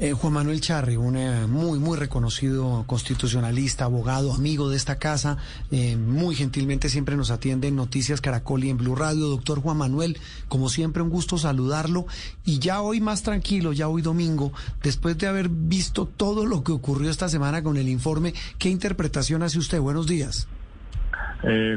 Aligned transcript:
Eh, 0.00 0.12
Juan 0.12 0.32
Manuel 0.32 0.60
Charri, 0.60 0.96
un 0.96 1.16
eh, 1.16 1.48
muy, 1.48 1.80
muy 1.80 1.98
reconocido 1.98 2.84
constitucionalista, 2.86 3.84
abogado, 3.84 4.32
amigo 4.32 4.70
de 4.70 4.76
esta 4.76 4.96
casa, 4.96 5.38
eh, 5.72 5.96
muy 5.96 6.36
gentilmente 6.36 6.88
siempre 6.88 7.16
nos 7.16 7.32
atiende 7.32 7.66
en 7.66 7.74
Noticias 7.74 8.20
Caracol 8.20 8.62
y 8.62 8.70
en 8.70 8.76
Blue 8.76 8.94
Radio. 8.94 9.26
Doctor 9.26 9.60
Juan 9.60 9.78
Manuel, 9.78 10.16
como 10.46 10.68
siempre, 10.68 11.02
un 11.02 11.10
gusto 11.10 11.36
saludarlo. 11.36 12.06
Y 12.44 12.60
ya 12.60 12.80
hoy 12.80 13.00
más 13.00 13.24
tranquilo, 13.24 13.72
ya 13.72 13.88
hoy 13.88 14.02
domingo, 14.02 14.52
después 14.84 15.18
de 15.18 15.26
haber 15.26 15.48
visto 15.48 16.06
todo 16.06 16.46
lo 16.46 16.62
que 16.62 16.70
ocurrió 16.70 17.10
esta 17.10 17.28
semana 17.28 17.64
con 17.64 17.76
el 17.76 17.88
informe, 17.88 18.34
¿qué 18.60 18.68
interpretación 18.68 19.42
hace 19.42 19.58
usted? 19.58 19.80
Buenos 19.80 20.06
días. 20.06 20.46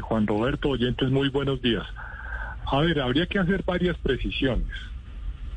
Juan 0.02 0.26
Roberto, 0.28 0.70
oyentes, 0.70 1.10
muy 1.10 1.28
buenos 1.28 1.60
días. 1.60 1.84
A 2.66 2.78
ver, 2.80 3.00
habría 3.00 3.26
que 3.26 3.40
hacer 3.40 3.64
varias 3.64 3.96
precisiones. 3.98 4.91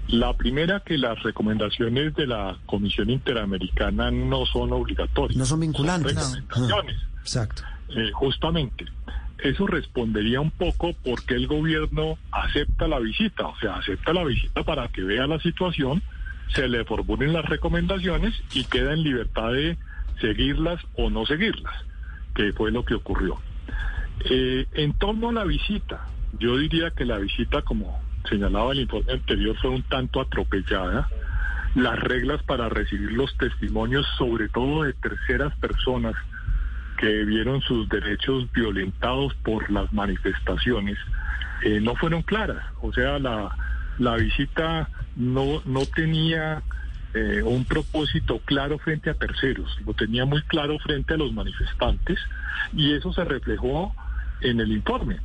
La 0.07 0.33
primera, 0.33 0.81
que 0.81 0.97
las 0.97 1.21
recomendaciones 1.23 2.13
de 2.15 2.27
la 2.27 2.57
Comisión 2.65 3.09
Interamericana 3.09 4.11
no 4.11 4.45
son 4.45 4.71
obligatorias. 4.71 5.37
No 5.37 5.45
son 5.45 5.61
vinculantes. 5.61 6.15
recomendaciones. 6.15 6.97
Ah, 7.01 7.19
exacto. 7.21 7.63
Eh, 7.89 8.11
justamente. 8.13 8.85
Eso 9.39 9.67
respondería 9.67 10.39
un 10.41 10.51
poco 10.51 10.93
porque 11.03 11.35
el 11.35 11.47
gobierno 11.47 12.17
acepta 12.31 12.87
la 12.87 12.99
visita, 12.99 13.47
o 13.47 13.57
sea, 13.59 13.75
acepta 13.75 14.13
la 14.13 14.23
visita 14.23 14.63
para 14.63 14.87
que 14.87 15.03
vea 15.03 15.27
la 15.27 15.39
situación, 15.39 16.01
se 16.53 16.67
le 16.67 16.85
formulen 16.85 17.33
las 17.33 17.45
recomendaciones 17.45 18.33
y 18.53 18.63
queda 18.63 18.93
en 18.93 19.03
libertad 19.03 19.51
de 19.51 19.77
seguirlas 20.21 20.81
o 20.95 21.09
no 21.09 21.25
seguirlas, 21.25 21.73
que 22.33 22.53
fue 22.53 22.71
lo 22.71 22.85
que 22.85 22.95
ocurrió. 22.95 23.37
Eh, 24.29 24.65
en 24.73 24.93
torno 24.93 25.29
a 25.29 25.33
la 25.33 25.43
visita, 25.43 26.07
yo 26.39 26.57
diría 26.57 26.91
que 26.91 27.05
la 27.05 27.17
visita, 27.17 27.61
como 27.61 28.01
señalaba 28.29 28.71
el 28.73 28.81
informe 28.81 29.13
anterior, 29.13 29.55
fue 29.61 29.71
un 29.71 29.83
tanto 29.83 30.21
atropellada. 30.21 31.09
Las 31.75 31.99
reglas 31.99 32.41
para 32.43 32.69
recibir 32.69 33.11
los 33.11 33.35
testimonios, 33.37 34.05
sobre 34.17 34.47
todo 34.49 34.83
de 34.83 34.93
terceras 34.93 35.53
personas 35.57 36.15
que 36.97 37.25
vieron 37.25 37.61
sus 37.61 37.89
derechos 37.89 38.49
violentados 38.53 39.33
por 39.43 39.69
las 39.69 39.91
manifestaciones, 39.91 40.97
eh, 41.63 41.81
no 41.81 41.95
fueron 41.95 42.21
claras. 42.21 42.63
O 42.81 42.93
sea, 42.93 43.19
la, 43.19 43.55
la 43.99 44.15
visita 44.15 44.89
no, 45.15 45.61
no 45.65 45.85
tenía 45.85 46.63
eh, 47.13 47.41
un 47.43 47.63
propósito 47.65 48.39
claro 48.43 48.77
frente 48.77 49.09
a 49.09 49.13
terceros, 49.13 49.77
lo 49.85 49.93
tenía 49.93 50.25
muy 50.25 50.41
claro 50.43 50.77
frente 50.79 51.13
a 51.13 51.17
los 51.17 51.31
manifestantes 51.31 52.19
y 52.73 52.91
eso 52.91 53.13
se 53.13 53.23
reflejó 53.23 53.95
en 54.41 54.59
el 54.59 54.71
informe. 54.71 55.19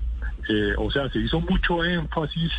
Eh, 0.48 0.74
o 0.78 0.90
sea, 0.90 1.08
se 1.10 1.18
hizo 1.18 1.40
mucho 1.40 1.84
énfasis 1.84 2.52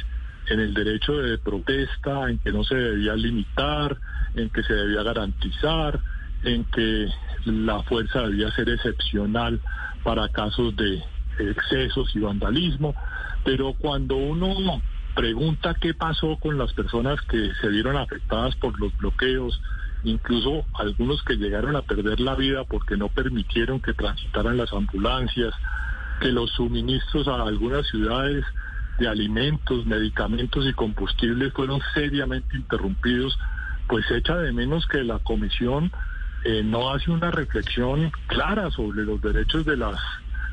en 0.47 0.59
el 0.59 0.73
derecho 0.73 1.17
de 1.17 1.37
protesta, 1.37 2.29
en 2.29 2.39
que 2.39 2.51
no 2.51 2.63
se 2.63 2.75
debía 2.75 3.15
limitar, 3.15 3.97
en 4.35 4.49
que 4.49 4.63
se 4.63 4.73
debía 4.73 5.03
garantizar, 5.03 5.99
en 6.43 6.65
que 6.65 7.07
la 7.45 7.83
fuerza 7.83 8.21
debía 8.21 8.51
ser 8.51 8.69
excepcional 8.69 9.59
para 10.03 10.29
casos 10.29 10.75
de 10.75 11.03
excesos 11.39 12.15
y 12.15 12.19
vandalismo, 12.19 12.95
pero 13.43 13.73
cuando 13.73 14.15
uno 14.15 14.81
pregunta 15.15 15.75
qué 15.79 15.93
pasó 15.93 16.37
con 16.37 16.57
las 16.57 16.73
personas 16.73 17.19
que 17.21 17.51
se 17.59 17.67
vieron 17.67 17.97
afectadas 17.97 18.55
por 18.55 18.79
los 18.79 18.95
bloqueos, 18.97 19.61
incluso 20.03 20.65
algunos 20.73 21.21
que 21.23 21.35
llegaron 21.35 21.75
a 21.75 21.81
perder 21.81 22.19
la 22.19 22.35
vida 22.35 22.63
porque 22.63 22.97
no 22.97 23.09
permitieron 23.09 23.81
que 23.81 23.93
transitaran 23.93 24.57
las 24.57 24.71
ambulancias, 24.73 25.53
que 26.21 26.31
los 26.31 26.51
suministros 26.51 27.27
a 27.27 27.43
algunas 27.43 27.87
ciudades 27.87 28.45
de 28.97 29.07
alimentos, 29.07 29.85
medicamentos 29.85 30.65
y 30.67 30.73
combustibles 30.73 31.53
fueron 31.53 31.81
seriamente 31.93 32.57
interrumpidos, 32.57 33.37
pues 33.87 34.09
echa 34.11 34.37
de 34.37 34.51
menos 34.51 34.85
que 34.87 35.03
la 35.03 35.19
comisión 35.19 35.91
eh, 36.43 36.63
no 36.63 36.91
hace 36.91 37.11
una 37.11 37.31
reflexión 37.31 38.11
clara 38.27 38.71
sobre 38.71 39.03
los 39.03 39.21
derechos 39.21 39.65
de 39.65 39.77
las 39.77 39.99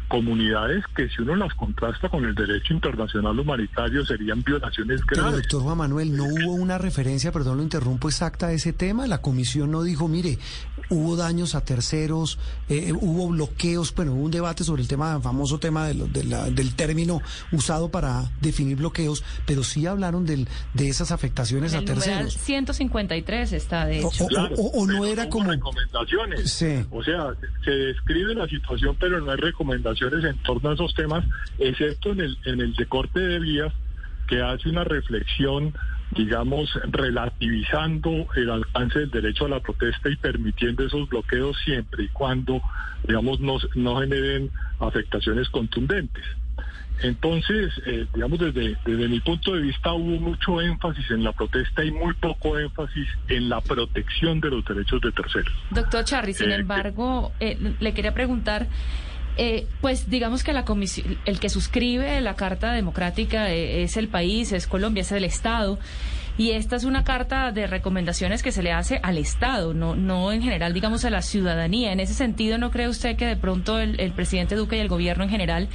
comunidades 0.09 0.85
que 0.97 1.09
si 1.09 1.23
uno 1.23 1.37
las 1.37 1.55
contrasta 1.55 2.09
con 2.09 2.25
el 2.25 2.35
derecho 2.35 2.73
internacional 2.73 3.39
humanitario 3.39 4.05
serían 4.05 4.43
violaciones 4.43 5.05
graves. 5.05 5.37
doctor 5.37 5.63
Juan 5.63 5.79
Manuel, 5.79 6.17
¿no 6.17 6.25
hubo 6.25 6.55
una 6.55 6.79
referencia, 6.79 7.31
perdón, 7.31 7.59
lo 7.59 7.63
interrumpo, 7.63 8.09
exacta 8.09 8.47
a 8.47 8.53
ese 8.53 8.73
tema? 8.73 9.07
La 9.07 9.19
comisión 9.19 9.71
no 9.71 9.83
dijo, 9.83 10.09
mire, 10.09 10.39
hubo 10.89 11.17
daños 11.17 11.55
a 11.55 11.65
terceros, 11.65 12.39
eh, 12.69 12.93
hubo 12.93 13.29
bloqueos, 13.29 13.95
bueno, 13.95 14.15
hubo 14.15 14.23
un 14.23 14.31
debate 14.31 14.65
sobre 14.65 14.83
el 14.83 14.89
tema, 14.89 15.21
famoso 15.21 15.59
tema 15.59 15.87
de 15.87 15.99
del 15.99 16.75
término 16.75 17.21
usado 17.53 17.91
para 17.91 18.31
definir 18.41 18.79
bloqueos, 18.79 19.23
pero 19.47 19.63
sí 19.63 19.87
hablaron 19.87 20.25
del, 20.25 20.49
de 20.75 20.89
esas 20.89 21.13
afectaciones 21.13 21.75
a 21.75 21.85
terceros. 21.85 22.35
153 22.35 23.53
está, 23.53 23.87
de 23.87 23.99
hecho. 23.99 24.27
O, 24.57 24.87
no 24.87 25.05
era 25.05 25.29
como... 25.29 25.51
Recomendaciones. 25.51 26.51
Sí. 26.51 26.85
O 26.91 27.03
sea, 27.03 27.35
se 27.65 27.71
describe 27.71 28.35
la 28.35 28.47
situación, 28.47 28.97
pero 28.99 29.21
no 29.21 29.31
hay 29.31 29.37
recomendaciones 29.37 29.98
en 30.07 30.39
torno 30.43 30.71
a 30.71 30.75
esos 30.75 30.95
temas, 30.95 31.25
excepto 31.59 32.13
en 32.13 32.21
el, 32.21 32.39
en 32.45 32.61
el 32.61 32.75
decorte 32.75 33.21
de 33.21 33.39
vías, 33.39 33.73
que 34.27 34.43
hace 34.43 34.69
una 34.69 34.85
reflexión 34.85 35.75
digamos, 36.11 36.71
relativizando 36.91 38.27
el 38.35 38.51
alcance 38.51 39.01
del 39.01 39.11
derecho 39.11 39.45
a 39.45 39.49
la 39.51 39.61
protesta 39.61 40.09
y 40.09 40.17
permitiendo 40.17 40.85
esos 40.85 41.09
bloqueos 41.09 41.57
siempre 41.65 42.05
y 42.05 42.09
cuando, 42.09 42.63
digamos, 43.07 43.41
no, 43.41 43.59
no 43.75 44.01
generen 44.01 44.51
afectaciones 44.81 45.49
contundentes. 45.51 46.25
Entonces, 47.01 47.73
eh, 47.87 48.07
digamos, 48.13 48.41
desde, 48.41 48.77
desde 48.85 49.09
mi 49.09 49.21
punto 49.21 49.55
de 49.55 49.63
vista 49.63 49.93
hubo 49.93 50.19
mucho 50.19 50.61
énfasis 50.61 51.09
en 51.11 51.23
la 51.23 51.33
protesta 51.33 51.85
y 51.85 51.93
muy 51.93 52.13
poco 52.15 52.59
énfasis 52.59 53.07
en 53.29 53.49
la 53.49 53.61
protección 53.61 54.41
de 54.41 54.51
los 54.51 54.65
derechos 54.65 55.01
de 55.01 55.13
terceros. 55.13 55.53
Doctor 55.71 56.05
Charri, 56.05 56.33
sin 56.33 56.51
eh, 56.51 56.57
embargo, 56.57 57.33
eh, 57.39 57.75
le 57.79 57.95
quería 57.95 58.15
preguntar... 58.15 58.67
Eh, 59.41 59.69
pues 59.81 60.11
digamos 60.11 60.43
que 60.43 60.53
la 60.53 60.65
comisión, 60.65 61.17
el 61.25 61.39
que 61.39 61.49
suscribe 61.49 62.21
la 62.21 62.35
Carta 62.35 62.73
Democrática 62.73 63.49
eh, 63.51 63.85
es 63.85 63.97
el 63.97 64.09
país, 64.09 64.51
es 64.51 64.67
Colombia, 64.67 65.03
es 65.03 65.13
el 65.13 65.25
Estado. 65.25 65.79
Y 66.37 66.53
esta 66.53 66.77
es 66.77 66.85
una 66.85 67.03
carta 67.03 67.51
de 67.51 67.67
recomendaciones 67.67 68.45
que 68.45 68.53
se 68.53 68.63
le 68.63 68.73
hace 68.73 69.01
al 69.03 69.19
Estado, 69.19 69.75
no, 69.75 69.97
no 69.97 70.33
en 70.33 70.41
general, 70.41 70.73
digamos, 70.73 71.05
a 71.05 71.11
la 71.11 71.23
ciudadanía. 71.23 71.93
En 71.93 71.99
ese 71.99 72.15
sentido, 72.15 72.59
¿no 72.59 72.71
cree 72.71 72.89
usted 72.89 73.17
que 73.17 73.27
de 73.27 73.37
pronto 73.37 73.81
el, 73.81 74.13
presidente 74.13 74.55
Duque 74.55 74.77
y 74.77 74.81
el 74.81 74.89
gobierno 74.89 75.25
en 75.25 75.31
general 75.31 75.69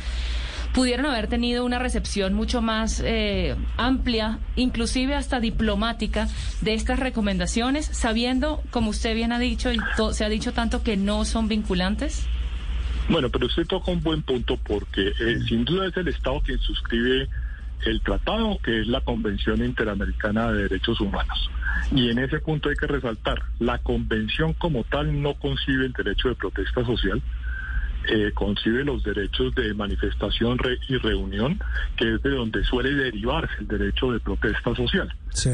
pudieron 0.74 1.06
haber 1.06 1.28
tenido 1.28 1.66
una 1.66 1.80
recepción 1.80 2.34
mucho 2.34 2.62
más 2.62 3.01
eh, 3.06 3.56
amplia, 3.75 4.40
inclusive 4.56 5.16
hasta 5.16 5.41
diplomática, 5.41 6.30
de 6.62 6.74
estas 6.74 6.97
recomendaciones, 6.97 7.85
sabiendo, 7.91 8.63
como 8.72 8.90
usted 8.91 9.16
bien 9.16 9.34
ha 9.34 9.40
dicho 9.40 9.69
y 9.72 9.80
se 10.13 10.24
ha 10.24 10.30
dicho 10.30 10.53
tanto, 10.53 10.81
que 10.81 10.95
no 10.95 11.25
son 11.25 11.50
vinculantes? 11.50 12.25
Bueno, 13.09 13.30
pero 13.30 13.47
usted 13.47 13.66
toca 13.68 13.91
un 13.91 14.02
buen 14.02 14.22
punto 14.22 14.58
porque 14.58 15.09
eh, 15.09 15.40
sin 15.47 15.66
duda 15.66 15.88
es 15.88 15.97
el 15.97 16.08
Estado 16.08 16.41
quien 16.41 16.59
suscribe 16.59 17.30
el 17.86 18.02
tratado, 18.02 18.58
que 18.64 18.81
es 18.81 18.88
la 18.88 19.02
Convención 19.02 19.64
Interamericana 19.64 20.52
de 20.52 20.64
Derechos 20.64 21.00
Humanos. 21.02 21.50
Y 21.92 22.09
en 22.09 22.19
ese 22.19 22.40
punto 22.40 22.69
hay 22.69 22.75
que 22.75 22.88
resaltar, 22.88 23.44
la 23.59 23.78
convención 23.80 24.53
como 24.53 24.84
tal 24.86 25.22
no 25.22 25.34
concibe 25.36 25.86
el 25.86 25.94
derecho 25.94 26.30
de 26.30 26.36
protesta 26.36 26.86
social, 26.86 27.22
eh, 28.08 28.31
concibe 28.34 28.84
los 28.84 29.03
derechos 29.03 29.53
de 29.56 29.74
manifestación 29.74 30.58
y 30.88 30.97
reunión, 30.97 31.59
que 31.97 32.16
es 32.16 32.22
de 32.22 32.31
donde 32.31 32.63
suele 32.63 32.94
derivarse 32.94 33.53
el 33.59 33.68
derecho 33.68 34.12
de 34.12 34.19
protesta 34.19 34.75
social. 34.75 35.13
Sí. 35.30 35.52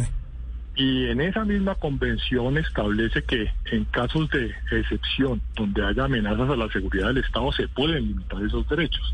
Y 0.79 1.07
en 1.07 1.19
esa 1.19 1.43
misma 1.43 1.75
convención 1.75 2.57
establece 2.57 3.21
que 3.23 3.51
en 3.69 3.83
casos 3.83 4.29
de 4.29 4.55
excepción, 4.71 5.41
donde 5.53 5.85
haya 5.85 6.05
amenazas 6.05 6.49
a 6.49 6.55
la 6.55 6.69
seguridad 6.69 7.07
del 7.07 7.17
Estado, 7.17 7.51
se 7.51 7.67
pueden 7.67 8.07
limitar 8.07 8.41
esos 8.41 8.65
derechos. 8.69 9.13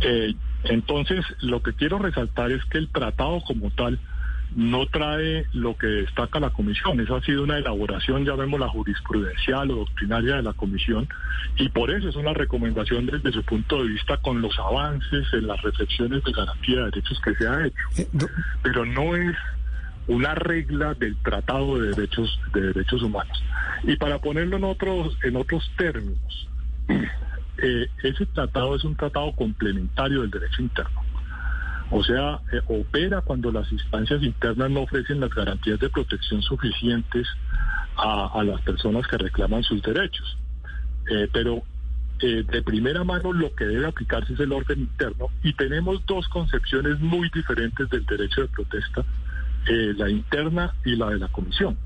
Eh, 0.00 0.32
entonces, 0.64 1.26
lo 1.42 1.62
que 1.62 1.74
quiero 1.74 1.98
resaltar 1.98 2.50
es 2.52 2.64
que 2.64 2.78
el 2.78 2.88
tratado 2.88 3.42
como 3.46 3.70
tal 3.70 3.98
no 4.54 4.86
trae 4.86 5.44
lo 5.52 5.76
que 5.76 5.88
destaca 5.88 6.40
la 6.40 6.48
comisión. 6.48 7.00
Esa 7.00 7.16
ha 7.16 7.20
sido 7.20 7.42
una 7.42 7.58
elaboración, 7.58 8.24
llamémosla 8.24 8.68
jurisprudencial 8.68 9.70
o 9.72 9.76
doctrinaria 9.76 10.36
de 10.36 10.42
la 10.42 10.54
comisión, 10.54 11.06
y 11.58 11.68
por 11.68 11.90
eso 11.90 12.08
es 12.08 12.16
una 12.16 12.32
recomendación 12.32 13.04
desde 13.04 13.30
su 13.30 13.42
punto 13.42 13.82
de 13.82 13.90
vista 13.90 14.16
con 14.16 14.40
los 14.40 14.58
avances 14.58 15.26
en 15.34 15.48
las 15.48 15.60
reflexiones 15.60 16.24
de 16.24 16.32
garantía 16.32 16.76
de 16.76 16.84
derechos 16.86 17.20
que 17.22 17.34
se 17.34 17.46
ha 17.46 17.66
hecho. 17.66 17.76
Eh, 17.98 18.08
Pero 18.62 18.86
no 18.86 19.14
es 19.14 19.36
una 20.08 20.34
regla 20.34 20.94
del 20.94 21.16
Tratado 21.16 21.80
de 21.80 21.88
Derechos 21.88 22.38
de 22.52 22.60
Derechos 22.60 23.02
Humanos. 23.02 23.42
Y 23.82 23.96
para 23.96 24.18
ponerlo 24.18 24.56
en 24.56 24.64
otros 24.64 25.16
en 25.22 25.36
otros 25.36 25.70
términos, 25.76 26.48
eh, 26.88 27.88
ese 28.02 28.26
tratado 28.26 28.76
es 28.76 28.84
un 28.84 28.96
tratado 28.96 29.32
complementario 29.32 30.22
del 30.22 30.30
derecho 30.30 30.62
interno. 30.62 31.02
O 31.90 32.02
sea, 32.02 32.40
eh, 32.52 32.60
opera 32.66 33.20
cuando 33.20 33.50
las 33.52 33.70
instancias 33.70 34.22
internas 34.22 34.70
no 34.70 34.82
ofrecen 34.82 35.20
las 35.20 35.30
garantías 35.30 35.78
de 35.78 35.88
protección 35.88 36.42
suficientes 36.42 37.26
a, 37.96 38.42
las 38.44 38.60
personas 38.60 39.06
que 39.06 39.16
reclaman 39.16 39.62
sus 39.62 39.82
derechos. 39.82 40.36
Eh, 41.10 41.28
pero 41.32 41.62
de 42.18 42.62
primera 42.62 43.04
mano 43.04 43.30
lo 43.30 43.54
que 43.54 43.66
debe 43.66 43.86
aplicarse 43.86 44.32
es 44.32 44.40
el 44.40 44.50
orden 44.50 44.80
interno 44.80 45.28
y 45.42 45.52
tenemos 45.52 46.04
dos 46.06 46.26
concepciones 46.28 46.98
muy 46.98 47.28
diferentes 47.28 47.90
del 47.90 48.06
derecho 48.06 48.40
de 48.40 48.48
protesta 48.48 49.04
eh, 49.68 49.94
la 49.96 50.08
interna 50.08 50.74
y 50.84 50.96
la 50.96 51.10
de 51.10 51.18
la 51.18 51.28
comisión. 51.28 51.76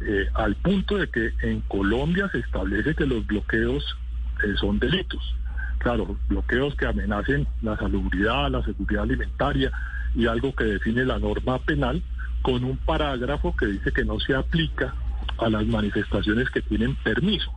eh, 0.00 0.28
al 0.34 0.54
punto 0.56 0.96
de 0.96 1.08
que 1.08 1.32
en 1.42 1.60
Colombia 1.62 2.28
se 2.32 2.38
establece 2.38 2.94
que 2.94 3.06
los 3.06 3.26
bloqueos 3.26 3.84
eh, 4.42 4.54
son 4.58 4.78
delitos. 4.78 5.34
Claro, 5.78 6.16
bloqueos 6.28 6.74
que 6.74 6.86
amenacen 6.86 7.46
la 7.62 7.76
salubridad, 7.76 8.50
la 8.50 8.62
seguridad 8.64 9.02
alimentaria 9.02 9.70
y 10.14 10.26
algo 10.26 10.54
que 10.54 10.64
define 10.64 11.04
la 11.04 11.18
norma 11.18 11.58
penal 11.58 12.02
con 12.42 12.64
un 12.64 12.76
parágrafo 12.78 13.54
que 13.56 13.66
dice 13.66 13.92
que 13.92 14.04
no 14.04 14.18
se 14.20 14.34
aplica 14.34 14.94
a 15.38 15.48
las 15.48 15.66
manifestaciones 15.66 16.48
que 16.50 16.62
tienen 16.62 16.96
permiso. 16.96 17.52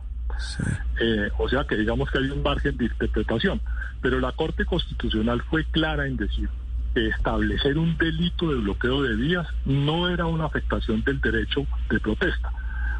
Eh, 1.00 1.30
o 1.38 1.48
sea 1.48 1.64
que 1.64 1.76
digamos 1.76 2.10
que 2.10 2.18
hay 2.18 2.30
un 2.30 2.42
margen 2.42 2.76
de 2.76 2.86
interpretación. 2.86 3.60
Pero 4.00 4.20
la 4.20 4.32
Corte 4.32 4.64
Constitucional 4.64 5.42
fue 5.42 5.64
clara 5.64 6.06
en 6.06 6.16
decir 6.16 6.48
establecer 6.94 7.78
un 7.78 7.96
delito 7.96 8.48
de 8.50 8.56
bloqueo 8.56 9.02
de 9.02 9.16
vías 9.16 9.46
no 9.64 10.08
era 10.08 10.26
una 10.26 10.46
afectación 10.46 11.02
del 11.02 11.20
derecho 11.20 11.66
de 11.90 12.00
protesta. 12.00 12.52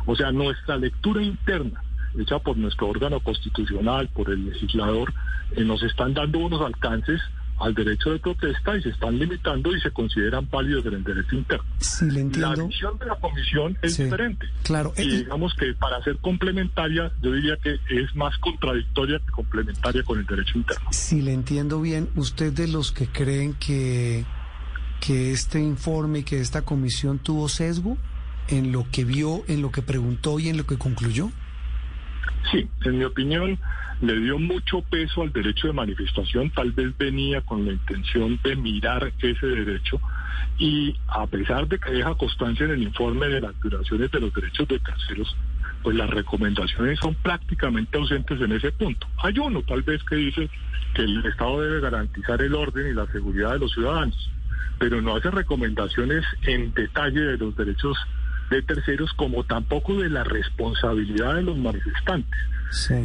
O 0.06 0.16
sea, 0.16 0.32
nuestra 0.32 0.76
lectura 0.76 1.22
interna, 1.22 1.82
hecha 2.18 2.38
por 2.38 2.56
nuestro 2.56 2.88
órgano 2.88 3.20
constitucional, 3.20 4.08
por 4.08 4.30
el 4.30 4.46
legislador, 4.46 5.12
eh, 5.56 5.64
nos 5.64 5.82
están 5.82 6.14
dando 6.14 6.38
unos 6.38 6.60
alcances 6.60 7.20
al 7.58 7.74
derecho 7.74 8.10
de 8.10 8.18
protesta 8.18 8.76
y 8.76 8.82
se 8.82 8.90
están 8.90 9.18
limitando 9.18 9.74
y 9.74 9.80
se 9.80 9.90
consideran 9.90 10.48
válidos 10.50 10.86
en 10.86 10.94
el 10.94 11.04
derecho 11.04 11.36
interno. 11.36 11.64
Sí, 11.78 12.10
le 12.10 12.20
entiendo. 12.20 12.56
La 12.56 12.64
visión 12.64 12.98
de 12.98 13.06
la 13.06 13.16
comisión 13.16 13.78
es 13.82 13.96
diferente. 13.96 14.46
Claro. 14.62 14.92
Y 14.96 15.02
eh, 15.02 15.16
digamos 15.18 15.54
que 15.54 15.74
para 15.74 16.02
ser 16.02 16.16
complementaria, 16.18 17.12
yo 17.22 17.32
diría 17.32 17.56
que 17.56 17.78
es 17.88 18.14
más 18.14 18.36
contradictoria 18.38 19.18
que 19.20 19.30
complementaria 19.30 20.02
con 20.02 20.18
el 20.18 20.26
derecho 20.26 20.58
interno. 20.58 20.88
Si 20.90 21.22
le 21.22 21.32
entiendo 21.32 21.80
bien, 21.80 22.08
usted 22.16 22.52
de 22.52 22.68
los 22.68 22.92
que 22.92 23.06
creen 23.06 23.54
que, 23.54 24.24
que 25.00 25.32
este 25.32 25.60
informe, 25.60 26.24
que 26.24 26.40
esta 26.40 26.62
comisión 26.62 27.18
tuvo 27.18 27.48
sesgo 27.48 27.96
en 28.48 28.72
lo 28.72 28.86
que 28.90 29.04
vio, 29.04 29.44
en 29.48 29.62
lo 29.62 29.70
que 29.70 29.82
preguntó 29.82 30.38
y 30.38 30.48
en 30.48 30.56
lo 30.56 30.66
que 30.66 30.76
concluyó. 30.76 31.30
Sí, 32.54 32.68
en 32.84 32.98
mi 32.98 33.04
opinión 33.04 33.58
le 34.00 34.14
dio 34.20 34.38
mucho 34.38 34.80
peso 34.82 35.22
al 35.22 35.32
derecho 35.32 35.66
de 35.66 35.72
manifestación, 35.72 36.50
tal 36.50 36.70
vez 36.70 36.96
venía 36.96 37.40
con 37.40 37.66
la 37.66 37.72
intención 37.72 38.38
de 38.44 38.54
mirar 38.54 39.12
ese 39.20 39.46
derecho 39.46 40.00
y 40.56 40.96
a 41.08 41.26
pesar 41.26 41.66
de 41.66 41.80
que 41.80 41.90
deja 41.90 42.14
constancia 42.14 42.66
en 42.66 42.72
el 42.72 42.82
informe 42.84 43.26
de 43.26 43.40
las 43.40 43.60
violaciones 43.60 44.08
de 44.12 44.20
los 44.20 44.32
derechos 44.32 44.68
de 44.68 44.78
terceros, 44.78 45.36
pues 45.82 45.96
las 45.96 46.08
recomendaciones 46.08 47.00
son 47.00 47.16
prácticamente 47.16 47.98
ausentes 47.98 48.40
en 48.40 48.52
ese 48.52 48.70
punto. 48.70 49.04
Hay 49.24 49.36
uno 49.36 49.62
tal 49.62 49.82
vez 49.82 50.04
que 50.04 50.14
dice 50.14 50.48
que 50.94 51.02
el 51.02 51.26
Estado 51.26 51.60
debe 51.60 51.80
garantizar 51.80 52.40
el 52.40 52.54
orden 52.54 52.86
y 52.86 52.94
la 52.94 53.06
seguridad 53.06 53.54
de 53.54 53.58
los 53.58 53.72
ciudadanos, 53.72 54.30
pero 54.78 55.02
no 55.02 55.16
hace 55.16 55.32
recomendaciones 55.32 56.24
en 56.46 56.72
detalle 56.72 57.20
de 57.20 57.36
los 57.36 57.56
derechos 57.56 57.98
de 58.50 58.62
terceros 58.62 59.12
como 59.14 59.44
tampoco 59.44 60.00
de 60.00 60.10
la 60.10 60.24
responsabilidad 60.24 61.34
de 61.36 61.42
los 61.42 61.56
manifestantes. 61.56 62.40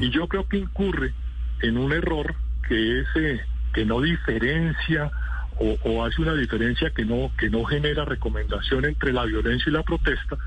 Y 0.02 0.10
yo 0.10 0.28
creo 0.28 0.48
que 0.48 0.58
incurre 0.58 1.14
en 1.62 1.78
un 1.78 1.92
error 1.92 2.36
que 2.68 3.00
es 3.00 3.08
eh, 3.16 3.42
que 3.74 3.86
no 3.86 4.02
diferencia 4.02 5.12
o, 5.60 6.06
hace 6.06 6.22
una 6.22 6.36
diferencia 6.36 6.90
que 6.92 7.04
no 7.04 7.32
que 7.38 7.50
no 7.50 7.66
genera 7.66 8.06
recomendación 8.06 8.86
entre 8.86 9.12
la 9.12 9.26
violencia 9.26 9.70
y 9.70 9.74
la 9.74 9.84
protesta 9.84 10.38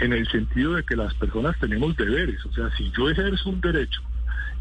en 0.00 0.12
el 0.12 0.28
sentido 0.28 0.74
de 0.74 0.82
que 0.82 0.96
las 0.96 1.14
personas 1.14 1.58
tenemos 1.58 1.96
deberes. 1.96 2.44
O 2.44 2.52
sea, 2.52 2.70
si 2.76 2.90
yo 2.90 3.08
ejerzo 3.08 3.48
un 3.48 3.60
derecho 3.60 4.02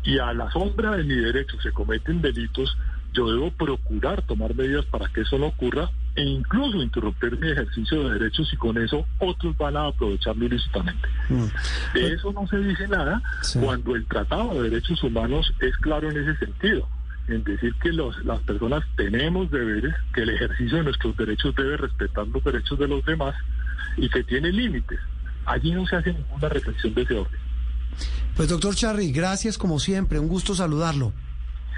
y 0.04 0.18
a 0.18 0.34
la 0.34 0.50
sombra 0.52 0.96
de 0.96 1.04
mi 1.04 1.16
derecho 1.16 1.60
se 1.62 1.72
cometen 1.72 2.22
delitos, 2.22 2.78
yo 3.14 3.30
debo 3.32 3.52
procurar 3.52 4.22
tomar 4.22 4.56
medidas 4.56 4.86
para 4.86 5.10
que 5.10 5.22
eso 5.22 5.38
no 5.38 5.48
ocurra 5.48 5.90
e 6.16 6.24
incluso 6.24 6.82
interrumpir 6.82 7.38
mi 7.40 7.52
ejercicio 7.52 8.04
de 8.04 8.20
derechos 8.20 8.52
y 8.52 8.58
con 8.58 8.78
eso 8.78 9.06
otros 9.20 9.58
van 9.58 9.78
a 9.78 9.88
aprovecharlo 9.88 10.46
ilícitamente. 10.46 11.08
Mm. 11.30 11.46
De 11.94 12.14
eso 12.14 12.34
no 12.34 12.48
se 12.48 12.58
dice 12.58 12.88
nada 12.88 13.22
cuando 13.60 13.96
el 13.96 14.06
Tratado 14.06 14.56
de 14.56 14.70
Derechos 14.70 15.02
Humanos 15.04 15.54
es 15.60 15.76
claro 15.78 16.10
en 16.10 16.18
ese 16.18 16.38
sentido, 16.38 16.88
en 17.28 17.44
decir 17.44 17.74
que 17.82 17.94
los, 17.94 18.24
las 18.26 18.40
personas 18.42 18.84
tenemos 18.98 19.50
deberes, 19.52 19.94
que 20.14 20.22
el 20.24 20.32
ejercicio 20.32 20.78
de 20.78 20.84
nuestros 20.84 21.16
derechos 21.16 21.56
debe 21.56 21.78
respetar 21.78 22.28
los 22.28 22.44
derechos 22.44 22.78
de 22.80 22.88
los 22.88 23.06
demás 23.06 23.36
y 23.98 24.10
que 24.10 24.24
tiene 24.24 24.52
límites. 24.52 25.00
Allí 25.46 25.72
no 25.72 25.86
se 25.88 25.96
hace 25.96 26.14
ninguna 26.14 26.50
reflexión 26.50 26.94
de 26.94 27.02
ese 27.04 27.14
orden. 27.16 27.40
Pues 28.36 28.50
doctor 28.50 28.76
Charry, 28.76 29.12
gracias 29.12 29.58
como 29.58 29.80
siempre, 29.80 30.20
un 30.20 30.28
gusto 30.28 30.56
saludarlo. 30.56 31.14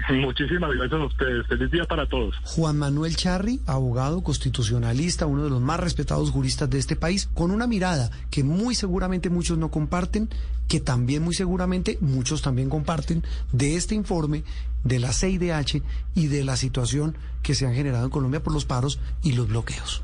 Muchísimas 0.10 0.70
gracias 0.72 1.00
a 1.00 1.04
ustedes. 1.04 1.46
Feliz 1.46 1.70
día 1.70 1.84
para 1.84 2.06
todos. 2.08 2.34
Juan 2.44 2.78
Manuel 2.78 3.16
Charri, 3.16 3.60
abogado 3.66 4.22
constitucionalista, 4.22 5.26
uno 5.26 5.44
de 5.44 5.50
los 5.50 5.60
más 5.60 5.80
respetados 5.80 6.30
juristas 6.30 6.68
de 6.70 6.78
este 6.78 6.96
país, 6.96 7.28
con 7.34 7.50
una 7.50 7.66
mirada 7.66 8.10
que 8.30 8.44
muy 8.44 8.74
seguramente 8.74 9.30
muchos 9.30 9.58
no 9.58 9.70
comparten, 9.70 10.28
que 10.68 10.80
también 10.80 11.22
muy 11.22 11.34
seguramente 11.34 11.98
muchos 12.00 12.42
también 12.42 12.68
comparten 12.68 13.22
de 13.52 13.76
este 13.76 13.94
informe 13.94 14.44
de 14.84 14.98
la 14.98 15.12
CIDH 15.12 15.82
y 16.14 16.26
de 16.26 16.44
la 16.44 16.56
situación 16.56 17.16
que 17.42 17.54
se 17.54 17.66
han 17.66 17.74
generado 17.74 18.04
en 18.04 18.10
Colombia 18.10 18.42
por 18.42 18.52
los 18.52 18.64
paros 18.64 18.98
y 19.22 19.32
los 19.32 19.48
bloqueos. 19.48 20.02